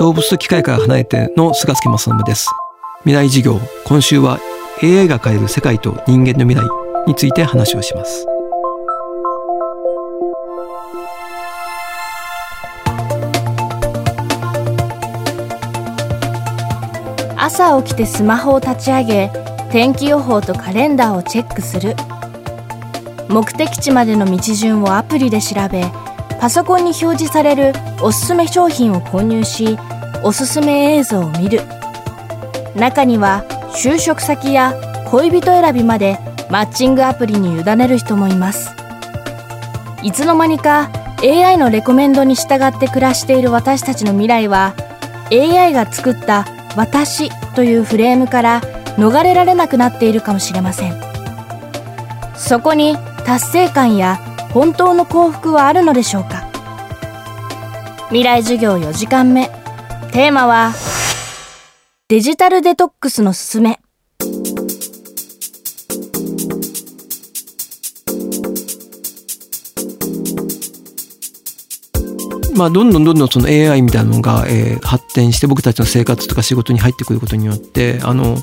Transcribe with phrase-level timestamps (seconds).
[0.00, 2.48] 動物と機械から離れての菅助正信です。
[3.00, 4.38] 未来授業今週は
[4.82, 6.66] AI が変える世界と人間の未来
[7.06, 8.26] について話をします。
[17.36, 19.30] 朝起きてスマホを立ち上げ
[19.70, 21.94] 天気予報とカレンダーをチェックする。
[23.28, 25.84] 目的地までの道順をアプリで調べ
[26.40, 27.72] パソコンに表示される
[28.02, 29.78] おすすめ商品を購入し
[30.22, 31.60] おすすめ映像を見る。
[32.74, 33.44] 中には
[33.74, 34.74] 就職先や
[35.10, 36.18] 恋人選びまで
[36.50, 38.70] マッチングアプリに委ねる人もいます。
[40.02, 40.90] いつの間にか
[41.22, 44.74] AI のレコメンドに従って暮らしている私たちの未来は
[45.30, 48.62] AI が作った「私」というフレームから
[48.96, 50.94] 逃れられなくなっているかもしれません。
[52.34, 54.18] そこに達成感や
[54.52, 56.48] 本当の幸福はあるのでしょうか？
[58.08, 59.48] 未来授業4時間目。
[60.12, 60.72] テーマは
[62.08, 63.78] デジタルデトックスのすすめ。
[72.56, 78.36] まあ、どんどんどんどんその AI みたいなのが、えー、発展して僕たちの生活とか仕事に入ってくることによってあの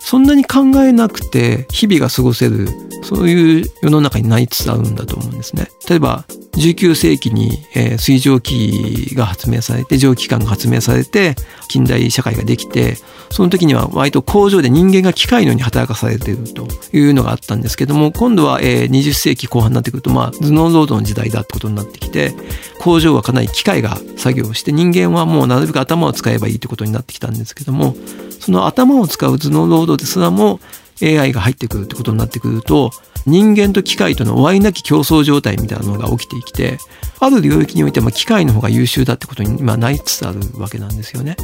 [0.00, 2.68] そんなに考えなくて日々が過ごせる
[3.04, 5.68] そういう世の中になりつつあるんだと思うんですね。
[5.88, 6.24] 例えば
[6.54, 7.58] 19世紀に、
[7.98, 11.34] 水蒸気が発明されて蒸気機関が発明されて
[11.68, 12.96] 近代社会ができて
[13.30, 22.32] その時には割と工場で人間が機械のように働かされているというのがあったんですけども今度は、えー、20世紀後半になってくると、まあ、頭脳労働の時代だってことになってきて
[22.80, 27.96] 工場はかなり機械が作業して人間はもうなるべく頭を使えばいいってことになってきたんですけども
[28.40, 30.60] その頭を使う頭脳労働ですらも
[31.02, 32.90] AI が入ってくるってことになってくると
[33.26, 36.78] 人間と機械との終わりなき競争状態みたいなのが起きてきて
[37.20, 41.36] ある領域においては機械の方が優秀だってことに今なりつつあるわけなんですよね。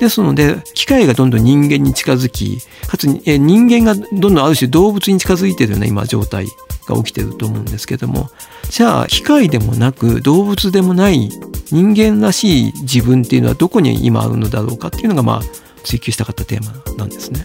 [0.00, 6.46] ですので機械がどんどん人間に近づきかつ人間がどんどんある種動物に近づいてるような今状態
[6.86, 8.30] が起きてると思うんですけども
[8.70, 11.28] じゃあ機械でもなく動物でもない
[11.70, 15.42] 人間らしい自分っていうのはどこに今あるのだろうかっていうのがまあ
[15.84, 17.44] 追求したかったテーマなんですね。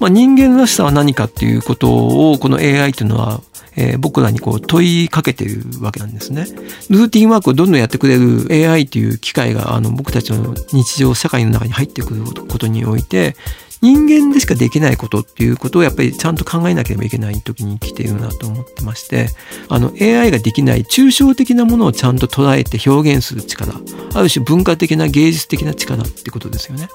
[0.00, 3.42] まあ、人間らしさは何かっていうことをこの AI というのは、
[3.76, 6.46] えー、僕らにこう問いかけてるわけなんですね。
[6.88, 13.36] ルーティンワークをどんどんやってくれる AI という機械があの僕たちの日常社会の中に入ってくることにおいて
[13.82, 19.28] 人間でしかできないことっていうことをやっぱりちゃんと考えなければいけない時に来ているなと思ってまして、
[19.68, 23.72] あの AI ができない抽象的なものをちゃんと捉えて表現する力、
[24.14, 26.88] ある種文化的な芸術的な力ってことですよね。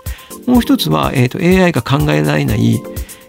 [0.46, 2.82] もう一つは、えーと、AI が考えられない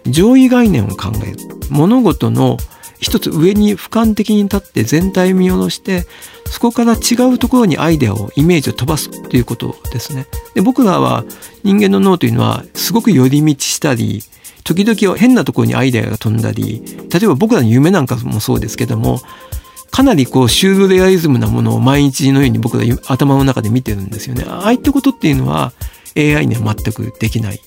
[0.05, 1.37] 上位概念を考える。
[1.69, 2.57] 物事の
[2.99, 6.05] 一つ上に俯瞰的に立って全体を見下ろして
[6.49, 10.25] そこから違うところにアイデアをイメージを飛ばすということですね。
[10.55, 11.23] で僕らは
[11.63, 14.23] 人間の脳というのはすごく寄り道したり
[14.63, 19.19] 時々変なところにアイデアが飛んだり例えば僕らの夢なんかもそうですけども
[19.91, 24.45] かなりこうシュールレアリズムなものを毎日のように僕ら頭の中で見てるんですよね。
[24.47, 25.73] ああいったことっていうのは
[26.17, 27.61] AI には全くできない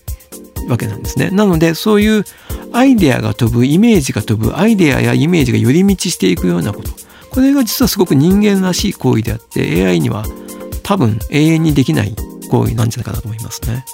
[0.68, 1.30] わけなんですね。
[1.30, 2.24] なのでそういう
[2.72, 6.91] アイデアが飛ぶイメージが飛ぶアイデアやイメージが寄り道していくようなこと
[7.30, 10.24] これが実はすごく人間らしい行為であって AI には
[10.82, 12.14] 多分永遠にできない
[12.50, 13.84] 行為なんじゃないかなと思いますね。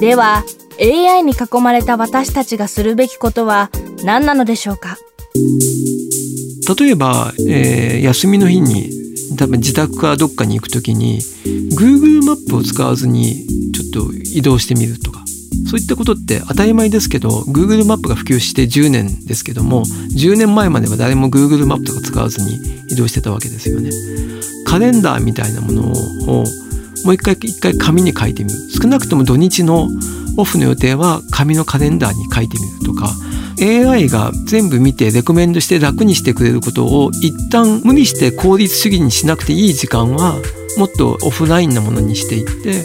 [0.00, 0.42] では
[0.80, 3.70] AI に囲まれた私たちがするべきことは
[4.04, 4.96] 何なのでしょうか？
[6.78, 8.90] 例えば、えー、休みの日に
[9.36, 11.20] 多分自宅からどっかに行く時に
[11.78, 15.11] Google マップを使わずにちょっと移動してみるとか
[15.72, 22.56] そういったことって当たり前ですけど Google マップが普及して10年ですけども10年前までは誰も Google マップとか使わずに
[22.90, 23.88] 移動してたわけですよね。
[24.66, 26.44] カレンダーみたいなものを
[27.06, 29.88] もう一回一回紙に書いてみる少なくとも土日の
[30.36, 33.08] オフの予定は紙のカレンダーに書いてみるとか
[33.60, 40.36] AI が全部見てレコメンドして楽にしてくれることを一旦無理して効率主義にしなくていい時間は
[40.78, 42.84] もっとオフラインなものにしていって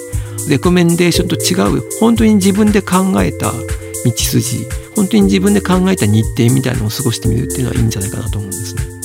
[0.50, 4.66] レコメンデーションと違う本当に自分で考えた道筋
[4.96, 8.97] 本当に自分で考えた日程みたいなのを過ごしてみるっていうのはいいんじゃないかなと思うんですね。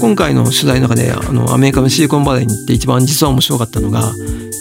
[0.00, 4.12] 今回の取材の中であのアメリカのシリコンバレーに行って一番実は面白かったのが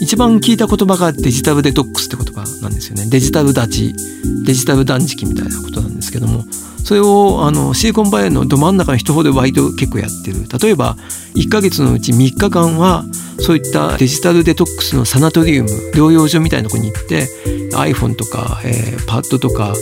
[0.01, 3.07] 一番聞いた言葉がデジタルデトックスって言葉なんですよね。
[3.09, 3.95] デジタル立ち
[4.45, 6.43] デジタル断食みたいなことなんですけども
[6.83, 10.47] それをあのシリコンバレーのど真ん中の人ほど割と結構やってる。
[10.61, 10.95] 例えば
[11.35, 13.03] 1ヶ月のうち3日間は
[13.39, 17.27] そういったデジタルデトックスのサナトリウム療養所みたいなとこに行って
[17.73, 19.73] iPhone とか、えー、パッドとか、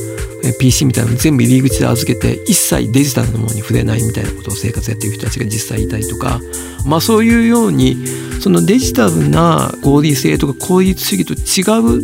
[0.53, 6.39] PC みたいなの全部入り口で預けて一切デジタルのものに触れないみたいなことを生活やってる人たちが実際いたりとか、
[6.85, 8.05] まあ、そういうように
[8.41, 11.63] そのデジタルな合理性とか効率主義と違
[11.97, 12.01] う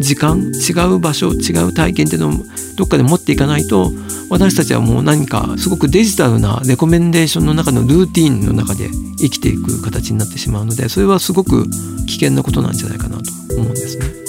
[0.00, 2.32] 時間違う場所違う体験っていうのを
[2.76, 3.92] どっかで持っていかないと
[4.30, 8.88] 私たちはもう何かすごくデジタルなレコメンデーションの中のルーティンの中で
[9.18, 11.68] 生きていく形になってしまうのでそれはすごく
[12.06, 13.22] 危険なことなんじゃないかなと
[13.56, 14.23] 思うんですね。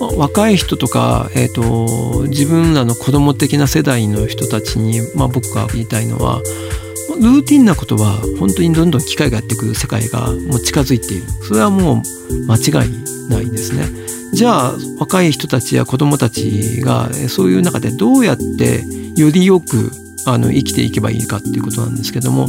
[0.00, 6.42] 若い人とか、えーと、自分らの子供的な世代の人たちに、まあ、僕が言いたいのは
[7.20, 12.90] ルーティンなことは本当にどんどん機械がやってくる世界がもう近づいているそれはもう間違い
[13.28, 13.84] ないですね。
[14.32, 18.84] じゃあ若い人たちや子供たちがそういう中でどうやって
[19.16, 19.90] よりよく
[20.26, 22.48] あの生きていけばいいかっていうことなんですけども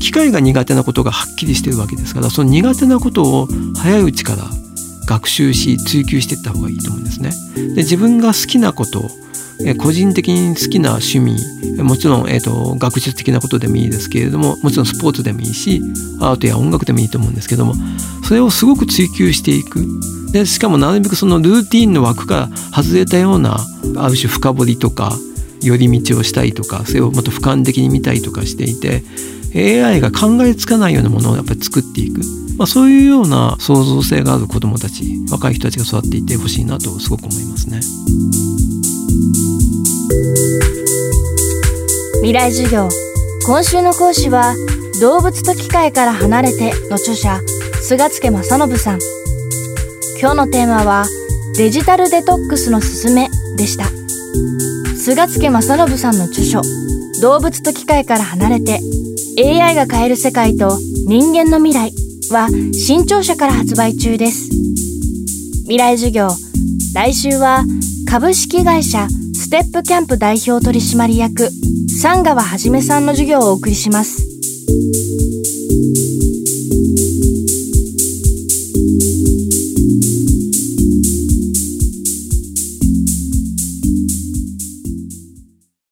[0.00, 4.44] 機械が苦手なことがはっきりしてるわけですからその苦手なことを早いうちから
[5.06, 7.30] 学習し追求していった方がいいと思うんですね。
[7.74, 9.10] で自分が好きなこと
[9.78, 15.80] 個人的に好きな趣味もちろん、えーと、学術的なことでもいいですけれどももちろんスポーツでもいいし
[16.20, 17.74] アートや音楽でもいいと思うんですけども
[18.22, 19.86] それをすごく追求していく
[20.32, 23.56] でしかもなるべくそのルーティンの枠から外れたような
[23.96, 25.12] ある種深掘りとか
[25.62, 29.02] 寄り道をしたいとかそれをもっと俯瞰的に見たいとかしていて
[29.82, 32.20] AI が考えつかないようなものをやっぱり作っていく、
[32.56, 37.80] まあ、そういうような創造性がある子どもたち若い人たちが育っていってほしいなとすごく思いますね。
[42.20, 42.88] 未来授業。
[43.46, 44.54] 今週の講師は
[45.00, 47.40] 動物と機械から離れての著者
[47.82, 48.98] 菅助正信さん。
[50.18, 51.06] 今日のテーマは
[51.56, 53.86] デジタルデトックスのすすめでした。
[54.96, 56.62] 菅助正信さんの著書
[57.20, 58.80] 動物と機械から離れて
[59.38, 62.05] AI が変える世界と人間の未来。
[62.32, 64.48] は新潮社から発売中です。
[65.62, 66.28] 未来授業
[66.94, 67.64] 来週は
[68.08, 71.50] 株式会社ステップキャンプ代表取締役
[72.00, 75.15] 三川はじめさんの授業をお送りします。